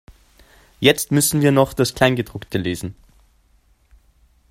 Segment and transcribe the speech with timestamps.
[0.79, 2.95] Jetzt müssen wir noch das Kleingedruckte lesen.